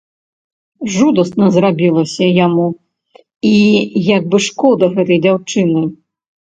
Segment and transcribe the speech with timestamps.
[0.93, 2.67] Жудасна зрабілася яму
[3.51, 3.55] і
[4.17, 5.81] як бы шкода гэтай дзяўчыны.